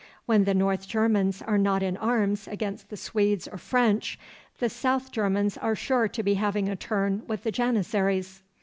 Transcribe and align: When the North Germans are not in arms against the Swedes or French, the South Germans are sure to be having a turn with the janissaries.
When 0.25 0.45
the 0.45 0.55
North 0.55 0.87
Germans 0.87 1.43
are 1.43 1.59
not 1.59 1.83
in 1.83 1.95
arms 1.95 2.47
against 2.47 2.89
the 2.89 2.97
Swedes 2.97 3.47
or 3.47 3.59
French, 3.59 4.17
the 4.57 4.67
South 4.67 5.11
Germans 5.11 5.57
are 5.59 5.75
sure 5.75 6.07
to 6.07 6.23
be 6.23 6.33
having 6.33 6.67
a 6.67 6.75
turn 6.75 7.21
with 7.27 7.43
the 7.43 7.51
janissaries. 7.51 8.41